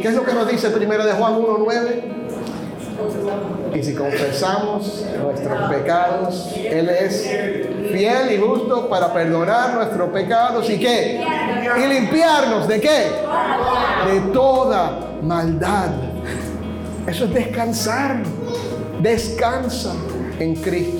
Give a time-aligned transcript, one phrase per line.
[0.00, 2.02] ¿Qué es lo que nos dice primero de Juan 1.9?
[3.74, 7.22] Y si confesamos nuestros pecados, Él es
[7.92, 11.22] fiel y justo para perdonar nuestros pecados y qué?
[11.78, 13.12] Y limpiarnos de qué?
[14.10, 15.90] De toda maldad.
[17.06, 18.22] Eso es descansar.
[19.00, 19.92] Descansa
[20.38, 20.99] en Cristo.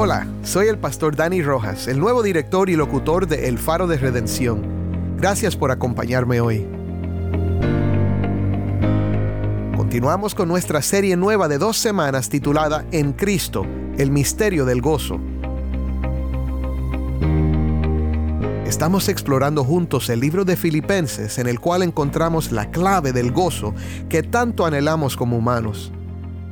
[0.00, 3.96] Hola, soy el pastor Dani Rojas, el nuevo director y locutor de El Faro de
[3.96, 5.16] Redención.
[5.16, 6.64] Gracias por acompañarme hoy.
[9.76, 15.18] Continuamos con nuestra serie nueva de dos semanas titulada En Cristo, el misterio del gozo.
[18.66, 23.74] Estamos explorando juntos el libro de Filipenses en el cual encontramos la clave del gozo
[24.08, 25.92] que tanto anhelamos como humanos.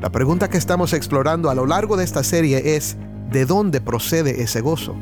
[0.01, 2.99] La pregunta que estamos explorando a lo largo de esta serie es,
[3.31, 4.97] ¿de dónde procede ese gozo?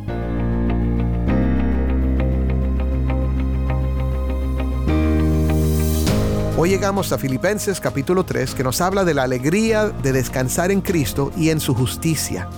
[6.56, 10.80] Hoy llegamos a Filipenses capítulo 3 que nos habla de la alegría de descansar en
[10.80, 12.48] Cristo y en su justicia.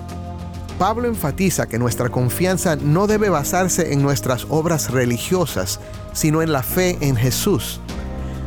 [0.79, 5.81] Pablo enfatiza que nuestra confianza no debe basarse en nuestras obras religiosas,
[6.13, 7.81] sino en la fe en Jesús.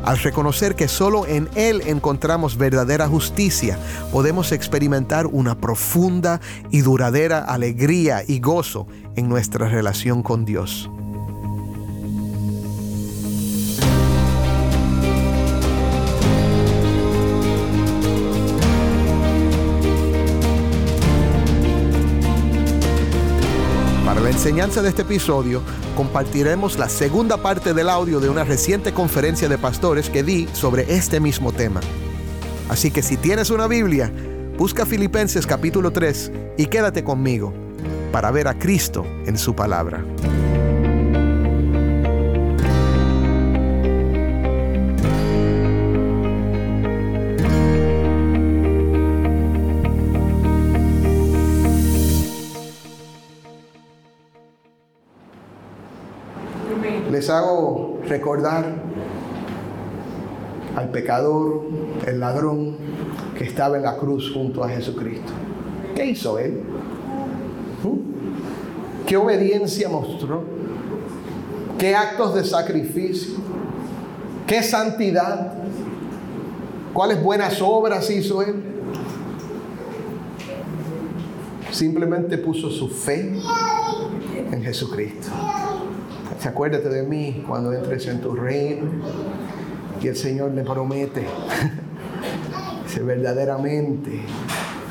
[0.10, 3.78] Al reconocer que solo en Él encontramos verdadera justicia,
[4.12, 10.90] podemos experimentar una profunda y duradera alegría y gozo en nuestra relación con Dios.
[24.40, 25.62] Enseñanza de este episodio,
[25.98, 30.96] compartiremos la segunda parte del audio de una reciente conferencia de pastores que di sobre
[30.96, 31.82] este mismo tema.
[32.70, 34.10] Así que si tienes una Biblia,
[34.58, 37.54] busca Filipenses capítulo 3 y quédate conmigo
[38.14, 40.06] para ver a Cristo en su palabra.
[57.30, 58.66] Hago recordar
[60.76, 61.64] al pecador,
[62.08, 62.76] el ladrón
[63.38, 65.32] que estaba en la cruz junto a Jesucristo.
[65.96, 66.64] ¿Qué hizo él?
[67.84, 69.06] ¿Mm?
[69.06, 70.44] ¿Qué obediencia mostró?
[71.78, 73.36] ¿Qué actos de sacrificio?
[74.48, 75.54] ¿Qué santidad?
[76.94, 78.64] ¿Cuáles buenas obras hizo él?
[81.72, 83.40] Simplemente puso su fe
[84.52, 85.30] en Jesucristo.
[86.46, 88.90] Acuérdate de mí cuando entres en tu reino.
[90.02, 91.26] Y el Señor le promete,
[92.88, 94.22] si verdaderamente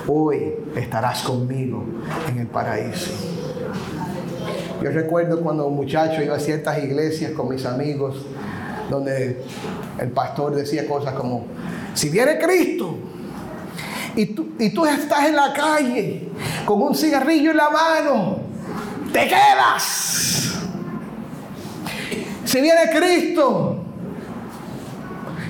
[0.07, 1.85] hoy estarás conmigo
[2.29, 3.13] en el paraíso.
[4.83, 8.27] Yo recuerdo cuando muchacho iba a ciertas iglesias con mis amigos,
[8.91, 9.43] donde
[9.99, 11.47] el pastor decía cosas como,
[11.95, 12.97] si viene Cristo
[14.15, 16.29] y tú, y tú estás en la calle
[16.65, 18.39] con un cigarrillo en la mano,
[19.13, 20.58] te quedas.
[22.49, 23.77] Si viene Cristo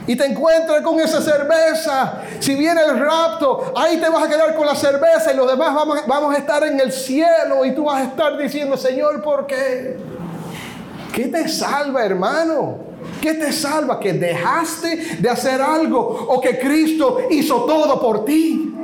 [0.04, 4.56] y te encuentras con esa cerveza, si viene el rapto, ahí te vas a quedar
[4.56, 7.84] con la cerveza y los demás vamos, vamos a estar en el cielo y tú
[7.84, 9.96] vas a estar diciendo, Señor, ¿por qué?
[11.14, 12.78] ¿Qué te salva, hermano?
[13.22, 14.00] ¿Qué te salva?
[14.00, 18.74] ¿Que dejaste de hacer algo o que Cristo hizo todo por ti?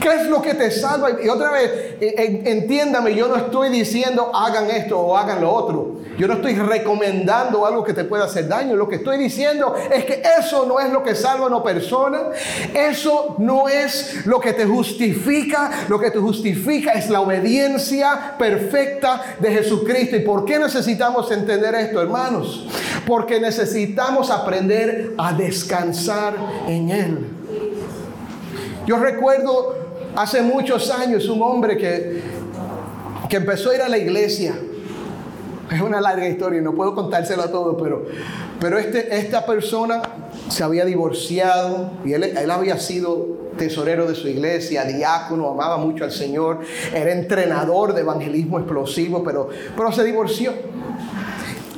[0.00, 1.22] ¿Qué es lo que te salva?
[1.22, 5.95] Y otra vez, entiéndame, yo no estoy diciendo hagan esto o hagan lo otro.
[6.18, 8.74] Yo no estoy recomendando algo que te pueda hacer daño.
[8.74, 12.30] Lo que estoy diciendo es que eso no es lo que salva a una persona.
[12.74, 15.70] Eso no es lo que te justifica.
[15.88, 20.16] Lo que te justifica es la obediencia perfecta de Jesucristo.
[20.16, 22.66] ¿Y por qué necesitamos entender esto, hermanos?
[23.06, 26.34] Porque necesitamos aprender a descansar
[26.66, 27.18] en Él.
[28.86, 29.76] Yo recuerdo
[30.14, 32.22] hace muchos años un hombre que,
[33.28, 34.54] que empezó a ir a la iglesia.
[35.70, 38.04] Es una larga historia, no puedo contársela todo, pero,
[38.60, 40.00] pero este, esta persona
[40.48, 46.04] se había divorciado y él, él había sido tesorero de su iglesia, diácono, amaba mucho
[46.04, 46.60] al Señor,
[46.94, 50.52] era entrenador de evangelismo explosivo, pero, pero se divorció.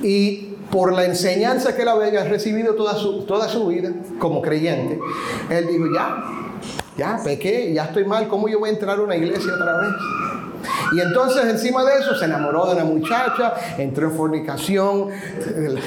[0.02, 5.00] Y por la enseñanza que él había recibido toda su, toda su vida como creyente,
[5.50, 6.24] él dijo, ya,
[6.96, 9.90] ya pequé, ya estoy mal, ¿cómo yo voy a entrar a una iglesia otra vez?
[10.92, 15.08] Y entonces encima de eso se enamoró de una muchacha, entró en fornicación,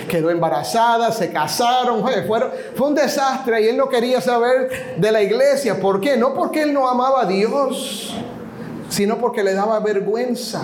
[0.07, 2.03] quedó embarazada, se casaron,
[2.75, 5.79] fue un desastre y él no quería saber de la iglesia.
[5.79, 6.17] ¿Por qué?
[6.17, 8.15] No porque él no amaba a Dios,
[8.89, 10.61] sino porque le daba vergüenza.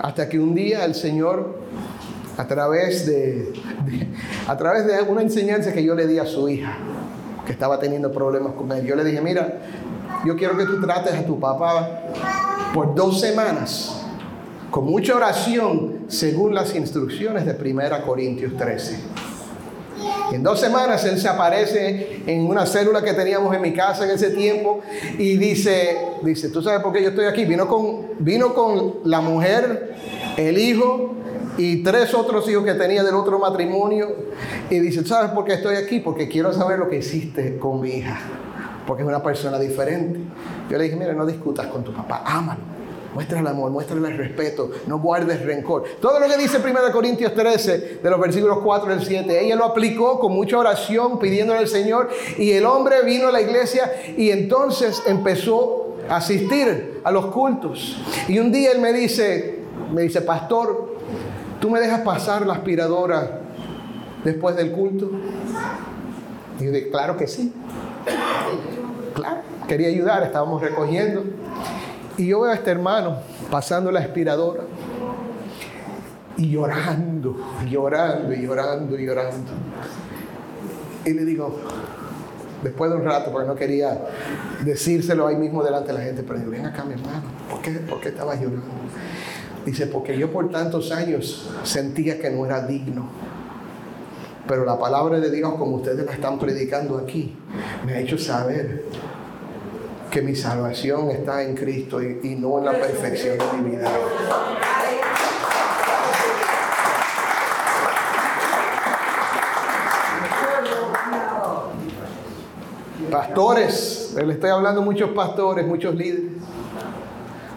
[0.00, 1.58] Hasta que un día el Señor,
[2.36, 3.52] a través de,
[4.48, 6.76] a través de una enseñanza que yo le di a su hija,
[7.46, 9.60] que estaba teniendo problemas con él, yo le dije, mira,
[10.24, 12.02] yo quiero que tú trates a tu papá
[12.72, 14.02] por dos semanas
[14.70, 18.98] con mucha oración según las instrucciones de 1 Corintios 13.
[20.32, 24.12] en dos semanas él se aparece en una célula que teníamos en mi casa en
[24.12, 24.80] ese tiempo
[25.18, 27.44] y dice, dice, ¿tú sabes por qué yo estoy aquí?
[27.44, 29.94] Vino con, vino con la mujer,
[30.38, 31.16] el hijo
[31.58, 34.08] y tres otros hijos que tenía del otro matrimonio
[34.70, 36.00] y dice, ¿sabes por qué estoy aquí?
[36.00, 38.18] Porque quiero saber lo que hiciste con mi hija
[38.86, 40.20] porque es una persona diferente.
[40.68, 42.60] Yo le dije, mira, no discutas con tu papá, ámalo.
[43.14, 45.84] Muéstrale amor, muéstrale el respeto, no guardes rencor.
[46.00, 49.66] Todo lo que dice 1 Corintios 13, de los versículos 4 al 7, ella lo
[49.66, 52.08] aplicó con mucha oración, pidiéndole al Señor,
[52.38, 57.98] y el hombre vino a la iglesia y entonces empezó a asistir a los cultos.
[58.28, 59.60] Y un día él me dice,
[59.92, 60.91] me dice, pastor,
[61.62, 63.38] ¿tú me dejas pasar la aspiradora
[64.24, 65.10] después del culto?
[66.58, 67.54] Y yo dije, claro que sí.
[69.14, 71.22] Claro, quería ayudar, estábamos recogiendo.
[72.18, 73.18] Y yo veo a este hermano
[73.50, 74.64] pasando la aspiradora
[76.36, 77.36] y llorando,
[77.70, 79.52] llorando, llorando, llorando.
[81.04, 81.60] Y le digo,
[82.64, 84.00] después de un rato, porque no quería
[84.64, 87.70] decírselo ahí mismo delante de la gente, pero digo, ven acá mi hermano, ¿por qué,
[87.72, 88.62] ¿por qué estabas llorando?
[89.64, 93.08] Dice, porque yo por tantos años sentía que no era digno
[94.46, 97.34] pero la palabra de Dios, como ustedes la están predicando aquí,
[97.86, 98.84] me ha hecho saber
[100.10, 103.90] que mi salvación está en Cristo y, no en la perfección de mi vida.
[113.10, 116.31] Pastores, le estoy hablando a muchos pastores, muchos líderes.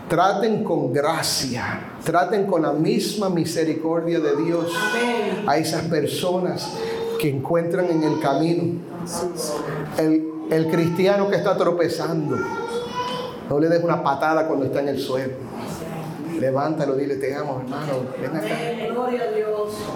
[0.10, 4.72] Traten con gracia, traten con la misma misericordia de Dios
[5.48, 6.74] a esas personas
[7.19, 8.81] que encuentran en el camino.
[9.98, 12.38] El, el cristiano que está tropezando,
[13.50, 15.34] no le des una patada cuando está en el suelo.
[16.40, 18.56] Levántalo, dile, te amo, hermano, ven acá.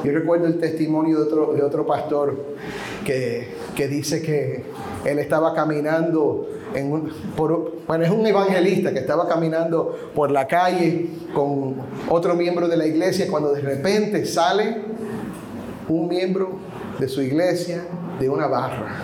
[0.03, 2.35] Yo recuerdo el testimonio de otro, de otro pastor
[3.05, 4.63] que, que dice que
[5.05, 11.09] él estaba caminando en un, bueno, es un evangelista que estaba caminando por la calle
[11.33, 11.75] con
[12.09, 14.81] otro miembro de la iglesia cuando de repente sale
[15.87, 16.59] un miembro
[16.99, 17.83] de su iglesia
[18.19, 19.03] de una barra.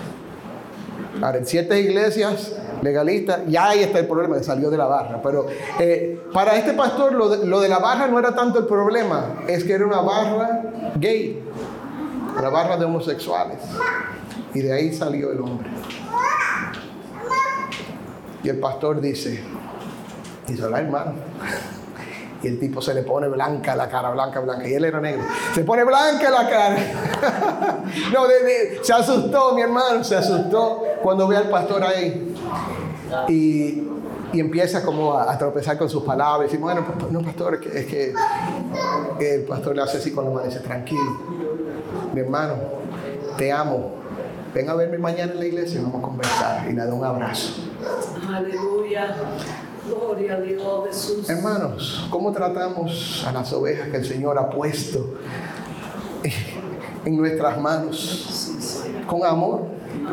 [1.21, 5.21] Ahora, en ciertas iglesias legalistas, ya ahí está el problema, salió de la barra.
[5.21, 5.47] Pero
[5.79, 9.43] eh, para este pastor lo de, lo de la barra no era tanto el problema,
[9.47, 10.61] es que era una barra
[10.95, 11.43] gay,
[12.37, 13.59] una barra de homosexuales.
[14.53, 15.69] Y de ahí salió el hombre.
[18.43, 19.43] Y el pastor dice,
[20.47, 21.13] dice, la hermano.
[22.43, 24.67] Y el tipo se le pone blanca la cara, blanca, blanca.
[24.67, 25.23] Y él era negro.
[25.55, 26.77] Se pone blanca la cara.
[28.13, 28.25] no,
[28.83, 32.34] se asustó, mi hermano, se asustó cuando ve al pastor ahí.
[33.27, 33.83] Y,
[34.33, 36.53] y empieza como a, tropezar con sus palabras.
[36.53, 38.13] Y bueno, no, pastor, es que,
[39.19, 41.17] el pastor le hace así con la mano dice, tranquilo,
[42.13, 42.55] mi hermano,
[43.37, 43.91] te amo.
[44.53, 46.67] Ven a verme mañana en la iglesia y vamos a conversar.
[46.69, 47.55] Y le da un abrazo.
[48.33, 49.15] Aleluya.
[49.87, 51.29] Gloria a Dios, Jesús.
[51.29, 55.15] Hermanos, ¿cómo tratamos a las ovejas que el Señor ha puesto
[57.05, 58.51] en nuestras manos?
[59.05, 59.65] Con amor.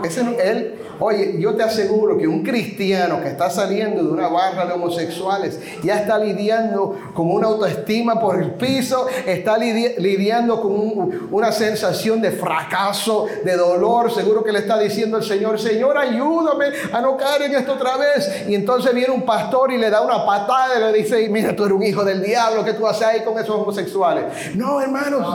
[0.05, 4.67] Ese, él, Oye, yo te aseguro que un cristiano que está saliendo de una barra
[4.67, 11.53] de homosexuales ya está lidiando con una autoestima por el piso, está lidiando con una
[11.53, 14.11] sensación de fracaso, de dolor.
[14.13, 17.97] Seguro que le está diciendo el Señor, Señor, ayúdame a no caer en esto otra
[17.97, 18.47] vez.
[18.49, 21.65] Y entonces viene un pastor y le da una patada y le dice, mira, tú
[21.65, 24.55] eres un hijo del diablo, ¿qué tú haces ahí con esos homosexuales?
[24.55, 25.27] No, hermanos,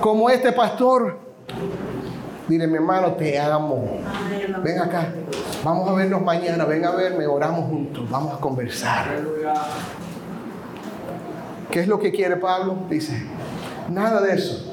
[0.00, 1.18] como este pastor
[2.50, 4.00] Dile, mi hermano, te amo.
[4.64, 5.12] Ven acá.
[5.62, 6.64] Vamos a vernos mañana.
[6.64, 7.24] Ven a verme.
[7.24, 8.10] Oramos juntos.
[8.10, 9.06] Vamos a conversar.
[11.70, 12.76] ¿Qué es lo que quiere Pablo?
[12.90, 13.22] Dice,
[13.88, 14.66] nada de eso.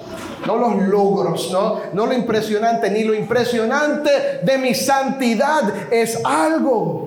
[0.47, 7.06] No los logros, no, no lo impresionante, ni lo impresionante de mi santidad es algo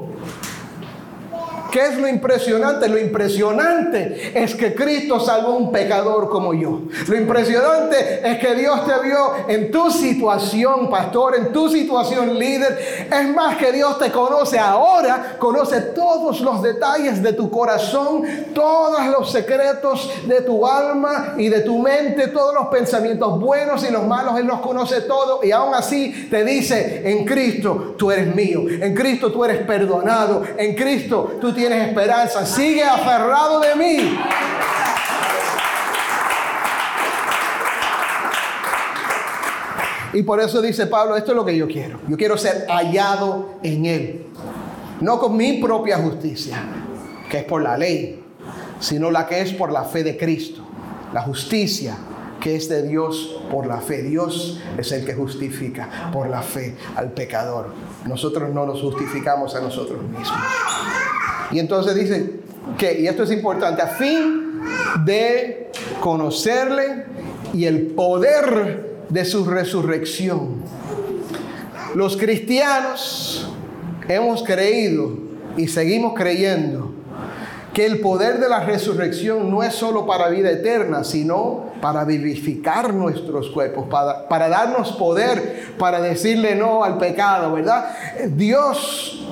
[1.71, 2.89] ¿Qué es lo impresionante?
[2.89, 6.83] Lo impresionante es que Cristo salvó a un pecador como yo.
[7.07, 13.09] Lo impresionante es que Dios te vio en tu situación, pastor, en tu situación, líder.
[13.11, 18.23] Es más que Dios te conoce ahora, conoce todos los detalles de tu corazón,
[18.55, 23.93] todos los secretos de tu alma y de tu mente, todos los pensamientos buenos y
[23.93, 24.39] los malos.
[24.39, 28.95] Él los conoce todo y aún así te dice, en Cristo tú eres mío, en
[28.95, 32.47] Cristo tú eres perdonado, en Cristo tú tienes esperanza.
[32.47, 34.19] Sigue aferrado de mí.
[40.13, 42.01] Y por eso dice Pablo, esto es lo que yo quiero.
[42.09, 44.27] Yo quiero ser hallado en Él.
[45.01, 46.57] No con mi propia justicia,
[47.31, 48.25] que es por la ley,
[48.81, 50.63] sino la que es por la fe de Cristo.
[51.13, 51.97] La justicia
[52.41, 54.03] que es de Dios por la fe.
[54.03, 57.73] Dios es el que justifica por la fe al pecador.
[58.07, 60.39] Nosotros no nos justificamos a nosotros mismos.
[61.53, 62.41] Y entonces dice
[62.79, 64.61] que, y esto es importante, a fin
[65.05, 67.05] de conocerle
[67.53, 70.63] y el poder de su resurrección.
[71.95, 73.49] Los cristianos
[74.09, 75.19] hemos creído
[75.57, 76.95] y seguimos creyendo
[77.73, 82.93] que el poder de la resurrección no es solo para vida eterna, sino para vivificar
[82.93, 87.91] nuestros cuerpos, para, para darnos poder, para decirle no al pecado, ¿verdad?
[88.31, 89.30] Dios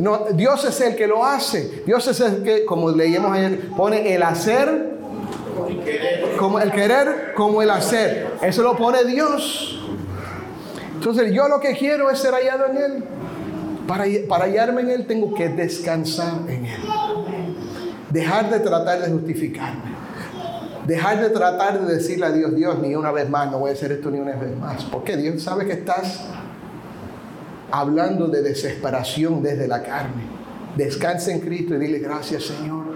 [0.00, 1.82] no, Dios es el que lo hace.
[1.84, 4.98] Dios es el que, como leíamos ayer, pone el hacer
[6.38, 8.28] como el querer como el hacer.
[8.42, 9.78] Eso lo pone Dios.
[10.94, 13.04] Entonces yo lo que quiero es ser hallado en Él.
[13.86, 16.80] Para, para hallarme en Él tengo que descansar en Él.
[18.08, 20.00] Dejar de tratar de justificarme.
[20.86, 23.72] Dejar de tratar de decirle a Dios, Dios, ni una vez más, no voy a
[23.74, 24.84] hacer esto ni una vez más.
[24.84, 26.24] Porque Dios sabe que estás
[27.70, 30.22] hablando de desesperación desde la carne.
[30.76, 32.90] Descansa en Cristo y dile gracias Señor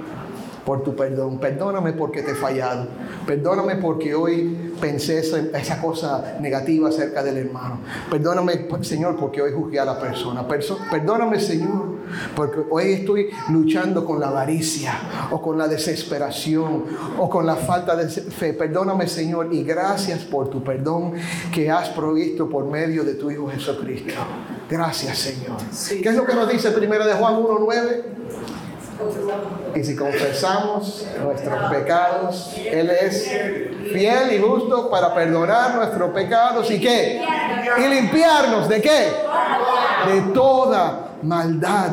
[0.64, 1.38] por tu perdón.
[1.38, 2.86] Perdóname porque te he fallado.
[3.26, 7.80] Perdóname porque hoy pensé esa, cosa negativa acerca del hermano.
[8.10, 10.46] Perdóname, Señor, porque hoy juzgué a la persona.
[10.48, 11.96] perdóname, Señor,
[12.34, 14.92] porque hoy estoy luchando con la avaricia
[15.30, 16.84] o con la desesperación
[17.18, 18.54] o con la falta de fe.
[18.54, 21.12] Perdóname, Señor, y gracias por tu perdón
[21.52, 24.14] que has provisto por medio de tu Hijo Jesucristo.
[24.68, 25.58] Gracias, Señor.
[26.02, 28.02] ¿Qué es lo que nos dice primero de Juan 1.9?
[29.74, 33.28] Y si confesamos nuestros pecados, Él es
[33.92, 37.20] fiel y justo para perdonar nuestros pecados y qué?
[37.78, 39.12] Y limpiarnos de qué?
[40.06, 41.90] De toda maldad.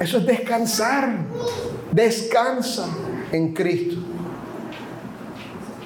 [0.00, 1.18] Eso es descansar.
[1.92, 2.86] Descansa
[3.32, 4.15] en Cristo.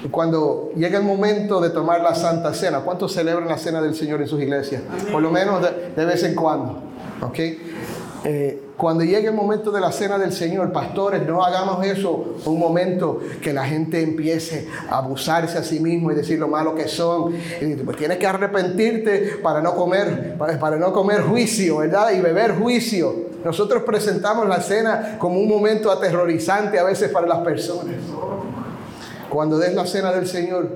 [0.03, 3.95] Y cuando llega el momento de tomar la Santa Cena, ¿cuántos celebran la Cena del
[3.95, 4.81] Señor en sus iglesias?
[5.11, 6.79] Por lo menos de, de vez en cuando.
[7.21, 7.39] ¿Ok?
[8.23, 12.59] Eh, cuando llegue el momento de la cena del Señor, pastores, no hagamos eso un
[12.59, 16.87] momento que la gente empiece a abusarse a sí mismo y decir lo malo que
[16.87, 17.33] son.
[17.61, 22.11] Y pues tienes que arrepentirte para no comer, para, no comer juicio, ¿verdad?
[22.11, 23.31] Y beber juicio.
[23.43, 27.95] Nosotros presentamos la cena como un momento aterrorizante a veces para las personas.
[29.31, 30.69] Cuando des la cena del Señor,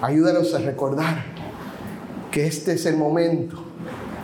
[0.00, 1.24] ayúdanos a recordar
[2.30, 3.62] que este es el momento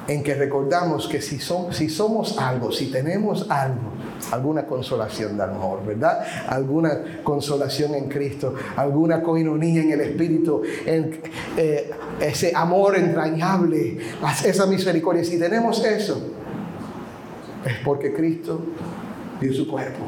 [0.08, 3.92] en que recordamos que si, somos algo, si tenemos algo,
[4.32, 6.18] alguna consolación de amor, ¿verdad?
[6.48, 13.98] Alguna consolación en Cristo, alguna coinonía en el Espíritu, eh, ese amor entrañable,
[14.46, 15.22] esa misericordia.
[15.24, 16.22] Si tenemos eso,
[17.66, 18.60] es porque Cristo
[19.38, 20.04] dio su cuerpo,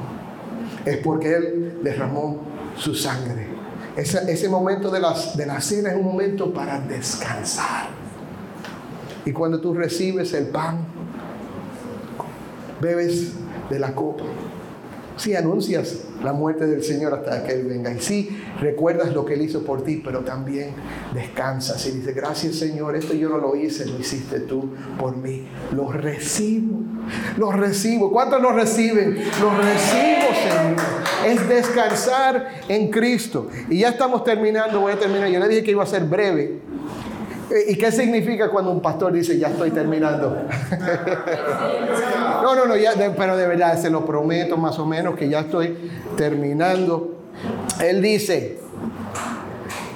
[0.87, 3.40] es porque Él derramó su sangre.
[4.01, 8.01] Ese, ese momento de, las, de la cena es un momento para descansar
[9.25, 10.79] y cuando tú recibes el pan,
[12.81, 13.33] bebes
[13.69, 14.25] de la copa.
[15.17, 17.93] Si anuncias la muerte del Señor hasta que Él venga.
[17.93, 20.71] Y sí, recuerdas lo que Él hizo por ti, pero también
[21.15, 25.47] descansas y dices, gracias Señor, esto yo no lo hice, lo hiciste tú por mí.
[25.75, 26.80] Lo recibo,
[27.41, 28.13] lo recibo.
[28.13, 29.17] ¿Cuántos lo reciben?
[29.41, 30.77] Lo recibo, Señor.
[31.27, 33.49] Es descansar en Cristo.
[33.71, 35.31] Y ya estamos terminando, voy a terminar.
[35.31, 36.59] Yo le dije que iba a ser breve.
[37.67, 40.37] ¿Y qué significa cuando un pastor dice, ya estoy terminando?
[42.43, 45.41] no, no, no, ya, pero de verdad, se lo prometo más o menos que ya
[45.41, 45.75] estoy
[46.19, 47.17] terminando.
[47.83, 48.60] Él dice,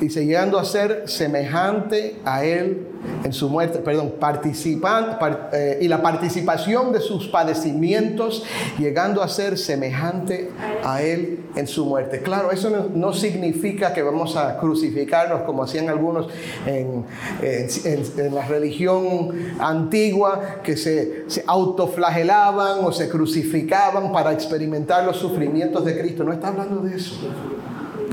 [0.00, 2.88] Dice, llegando a ser semejante a Él
[3.22, 8.44] en su muerte, perdón, participan, par- eh, y la participación de sus padecimientos,
[8.78, 10.50] llegando a ser semejante
[10.82, 12.20] a Él en su muerte.
[12.22, 16.28] Claro, eso no, significa que vamos a crucificarnos como hacían algunos
[16.66, 17.04] en,
[17.42, 19.28] en- la religión
[19.60, 26.24] antigua, que se autoflagelaban o se crucificaban para experimentar los sufrimientos de Cristo.
[26.24, 27.14] No está hablando de eso.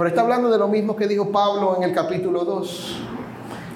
[0.01, 2.96] Pero está hablando de lo mismo que dijo Pablo en el capítulo 2,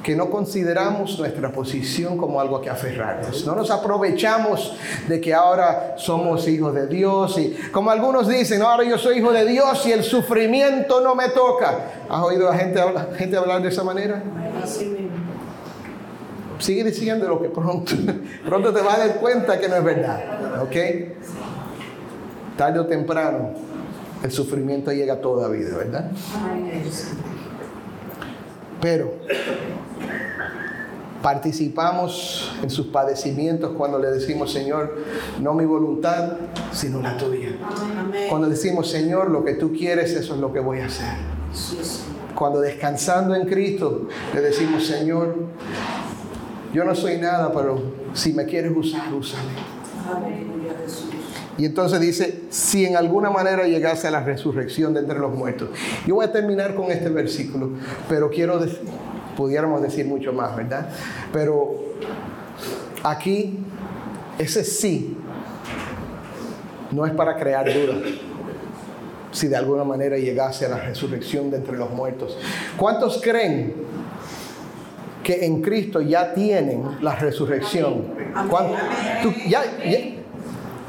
[0.01, 3.45] que no consideramos nuestra posición como algo que aferrarnos.
[3.45, 4.75] No nos aprovechamos
[5.07, 9.31] de que ahora somos hijos de Dios y como algunos dicen, ahora yo soy hijo
[9.31, 11.91] de Dios y el sufrimiento no me toca.
[12.09, 14.23] ¿Has oído a gente hablar de esa manera?
[16.57, 17.93] Sigue diciendo lo que pronto,
[18.47, 20.75] pronto te vas a dar cuenta que no es verdad, ¿ok?
[22.57, 23.74] Tarde o temprano,
[24.25, 26.11] el sufrimiento llega a toda vida, ¿verdad?
[28.81, 29.13] Pero
[31.21, 34.97] participamos en sus padecimientos cuando le decimos, Señor,
[35.39, 36.33] no mi voluntad,
[36.71, 37.49] sino la tuya.
[38.27, 41.17] Cuando decimos, Señor, lo que tú quieres, eso es lo que voy a hacer.
[42.33, 45.35] Cuando descansando en Cristo, le decimos, Señor,
[46.73, 47.79] yo no soy nada, pero
[48.13, 50.54] si me quieres usar, úsame.
[51.57, 55.69] Y entonces dice, si en alguna manera llegase a la resurrección de entre los muertos.
[56.05, 57.69] Yo voy a terminar con este versículo,
[58.09, 58.81] pero quiero decir,
[59.37, 60.89] pudiéramos decir mucho más, ¿verdad?
[61.31, 61.75] Pero
[63.03, 63.57] aquí,
[64.37, 65.17] ese sí,
[66.91, 67.97] no es para crear dudas.
[69.31, 72.37] Si de alguna manera llegase a la resurrección de entre los muertos.
[72.77, 73.73] ¿Cuántos creen
[75.23, 78.03] que en Cristo ya tienen la resurrección?
[79.47, 80.15] Ya- ya-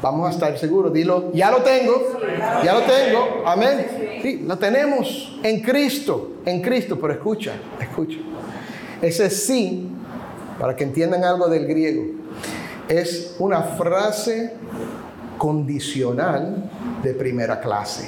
[0.01, 2.19] Vamos a estar seguros, dilo, ya lo tengo,
[2.63, 4.19] ya lo tengo, amén.
[4.21, 8.17] Sí, lo tenemos en Cristo, en Cristo, pero escucha, escucha.
[9.01, 9.89] Ese sí,
[10.59, 12.03] para que entiendan algo del griego,
[12.87, 14.53] es una frase
[15.37, 16.69] condicional
[17.03, 18.07] de primera clase.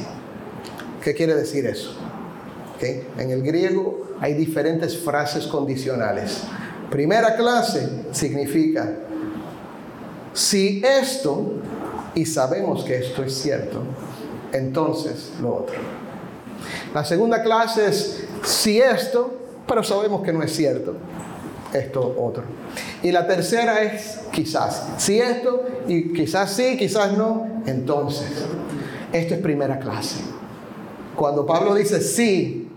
[1.03, 1.95] ¿Qué quiere decir eso?
[2.81, 6.43] En el griego hay diferentes frases condicionales.
[6.89, 8.95] Primera clase significa,
[10.33, 11.58] si esto,
[12.15, 13.81] y sabemos que esto es cierto,
[14.51, 15.75] entonces lo otro.
[16.93, 19.33] La segunda clase es, si esto,
[19.67, 20.95] pero sabemos que no es cierto,
[21.73, 22.43] esto otro.
[23.03, 28.29] Y la tercera es, quizás, si esto, y quizás sí, quizás no, entonces.
[29.13, 30.19] Esto es primera clase.
[31.15, 32.69] Cuando Pablo dice sí,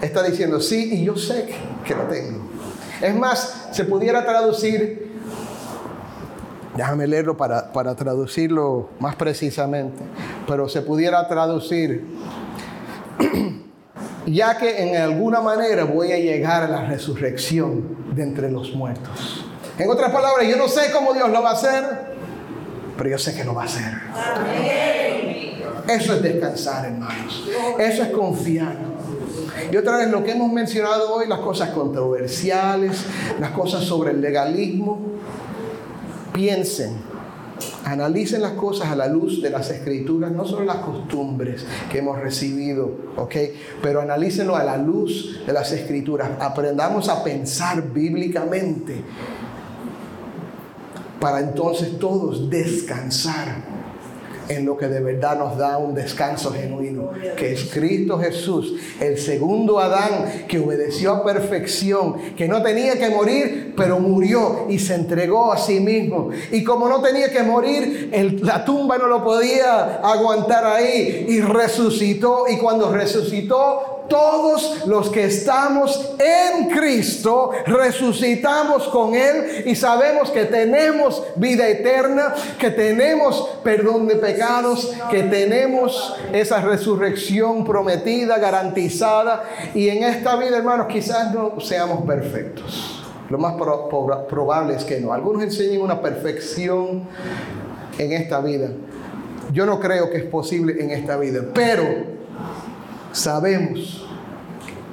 [0.00, 1.46] está diciendo sí y yo sé
[1.84, 2.40] que, lo tengo.
[3.00, 5.05] Es más, se pudiera traducir,
[6.76, 10.02] déjame leerlo para, para traducirlo más precisamente,
[10.46, 12.04] pero se pudiera traducir,
[14.26, 19.44] ya que en alguna manera voy a llegar a la resurrección de entre los muertos.
[19.78, 21.84] En otras palabras, yo no sé cómo Dios lo va a hacer,
[22.96, 23.92] pero yo sé que lo va a hacer.
[25.88, 27.48] Eso es descansar, hermanos.
[27.78, 28.76] Eso es confiar.
[29.70, 33.04] Y otra vez lo que hemos mencionado hoy, las cosas controversiales,
[33.40, 35.15] las cosas sobre el legalismo,
[36.36, 36.98] piensen,
[37.86, 42.20] analicen las cosas a la luz de las escrituras, no solo las costumbres que hemos
[42.20, 43.34] recibido, ¿ok?
[43.82, 46.28] Pero analícenlo a la luz de las escrituras.
[46.38, 49.02] Aprendamos a pensar bíblicamente
[51.18, 53.75] para entonces todos descansar
[54.48, 59.18] en lo que de verdad nos da un descanso genuino, que es Cristo Jesús, el
[59.18, 64.94] segundo Adán que obedeció a perfección, que no tenía que morir, pero murió y se
[64.94, 66.30] entregó a sí mismo.
[66.50, 68.10] Y como no tenía que morir,
[68.42, 72.46] la tumba no lo podía aguantar ahí y resucitó.
[72.48, 80.44] Y cuando resucitó, todos los que estamos en Cristo resucitamos con Él y sabemos que
[80.44, 89.44] tenemos vida eterna, que tenemos perdón de pecados, que tenemos esa resurrección prometida, garantizada.
[89.74, 93.02] Y en esta vida, hermanos, quizás no seamos perfectos.
[93.28, 95.12] Lo más pro- pro- probable es que no.
[95.12, 97.02] Algunos enseñan una perfección
[97.98, 98.68] en esta vida.
[99.52, 102.15] Yo no creo que es posible en esta vida, pero
[103.16, 104.06] sabemos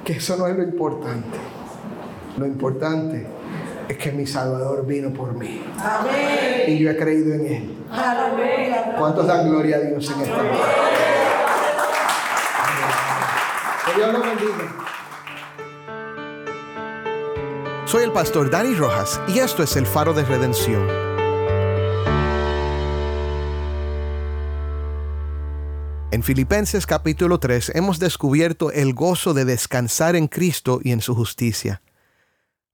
[0.04, 1.38] que eso no es lo importante.
[2.36, 3.26] Lo importante
[3.88, 5.62] es que mi Salvador vino por mí.
[6.66, 7.76] Y yo he creído en Él.
[8.98, 10.58] ¿Cuántos dan gloria a Dios en esta noche?
[13.86, 14.84] Que Dios los bendiga.
[17.84, 21.13] Soy el pastor Dani Rojas y esto es el faro de redención.
[26.24, 31.82] Filipenses capítulo 3 hemos descubierto el gozo de descansar en Cristo y en su justicia.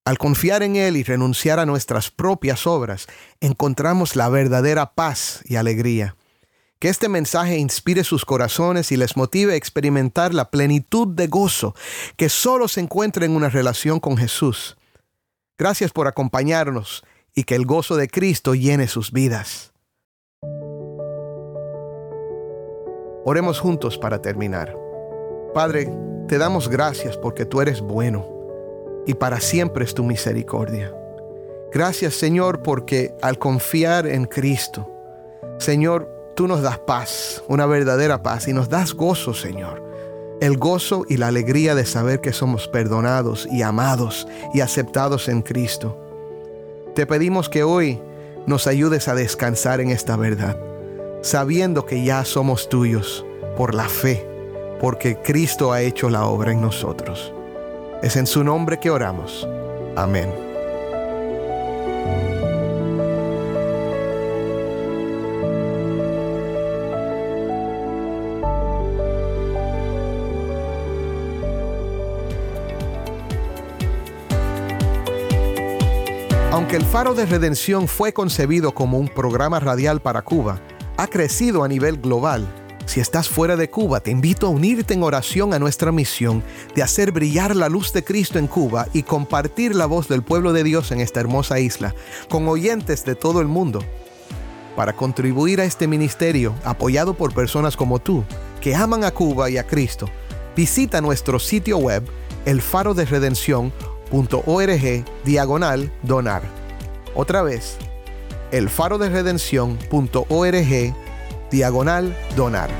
[0.04, 3.08] Al confiar en Él y renunciar a nuestras propias obras,
[3.40, 6.14] encontramos la verdadera paz y alegría.
[6.78, 11.74] Que este mensaje inspire sus corazones y les motive a experimentar la plenitud de gozo
[12.16, 14.76] que solo se encuentra en una relación con Jesús.
[15.58, 17.02] Gracias por acompañarnos
[17.34, 19.69] y que el gozo de Cristo llene sus vidas.
[23.30, 24.76] Oremos juntos para terminar.
[25.54, 25.88] Padre,
[26.26, 28.26] te damos gracias porque tú eres bueno
[29.06, 30.92] y para siempre es tu misericordia.
[31.72, 34.90] Gracias Señor porque al confiar en Cristo,
[35.58, 39.80] Señor, tú nos das paz, una verdadera paz, y nos das gozo, Señor.
[40.40, 45.42] El gozo y la alegría de saber que somos perdonados y amados y aceptados en
[45.42, 45.96] Cristo.
[46.96, 48.02] Te pedimos que hoy
[48.48, 50.56] nos ayudes a descansar en esta verdad,
[51.22, 53.24] sabiendo que ya somos tuyos
[53.56, 54.26] por la fe,
[54.80, 57.32] porque Cristo ha hecho la obra en nosotros.
[58.02, 59.46] Es en su nombre que oramos.
[59.96, 60.30] Amén.
[76.52, 80.60] Aunque el Faro de Redención fue concebido como un programa radial para Cuba,
[81.00, 82.46] ha crecido a nivel global.
[82.84, 86.82] Si estás fuera de Cuba, te invito a unirte en oración a nuestra misión de
[86.82, 90.62] hacer brillar la luz de Cristo en Cuba y compartir la voz del pueblo de
[90.62, 91.94] Dios en esta hermosa isla,
[92.28, 93.82] con oyentes de todo el mundo.
[94.76, 98.22] Para contribuir a este ministerio, apoyado por personas como tú,
[98.60, 100.06] que aman a Cuba y a Cristo,
[100.54, 102.04] visita nuestro sitio web,
[102.44, 106.42] elfaroderedención.org diagonal donar.
[107.14, 107.78] Otra vez,
[108.52, 110.94] elfaroderedención.org
[111.50, 112.70] diagonal donar.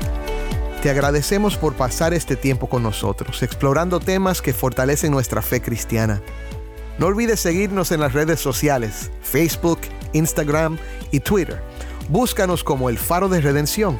[0.81, 6.21] Te agradecemos por pasar este tiempo con nosotros, explorando temas que fortalecen nuestra fe cristiana.
[6.97, 9.79] No olvides seguirnos en las redes sociales, Facebook,
[10.13, 10.77] Instagram
[11.11, 11.61] y Twitter.
[12.09, 13.97] Búscanos como El Faro de Redención.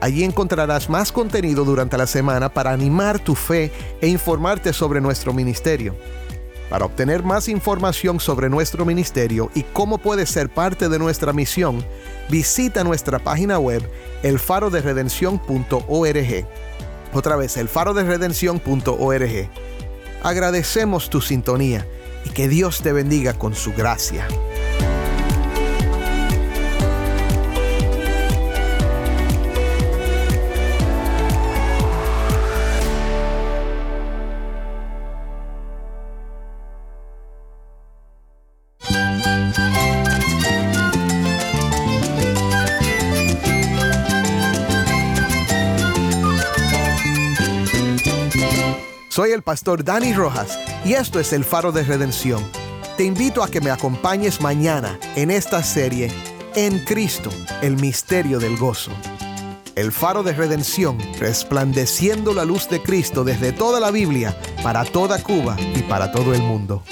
[0.00, 5.32] Allí encontrarás más contenido durante la semana para animar tu fe e informarte sobre nuestro
[5.32, 5.94] ministerio.
[6.70, 11.84] Para obtener más información sobre nuestro ministerio y cómo puedes ser parte de nuestra misión,
[12.30, 13.82] visita nuestra página web
[14.22, 16.46] elfaroderedención.org.
[17.12, 19.48] Otra vez, elfaroderedención.org.
[20.22, 21.84] Agradecemos tu sintonía
[22.24, 24.28] y que Dios te bendiga con su gracia.
[49.30, 52.42] Soy el pastor Dani Rojas y esto es el Faro de Redención.
[52.96, 56.10] Te invito a que me acompañes mañana en esta serie
[56.56, 57.30] En Cristo,
[57.62, 58.90] el misterio del gozo.
[59.76, 65.22] El Faro de Redención, resplandeciendo la luz de Cristo desde toda la Biblia, para toda
[65.22, 66.82] Cuba y para todo el mundo.